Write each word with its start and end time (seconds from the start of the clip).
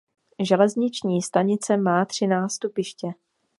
Železniční 0.39 1.21
stanice 1.21 1.77
má 1.77 2.05
tři 2.05 2.27
nástupiště. 2.27 3.09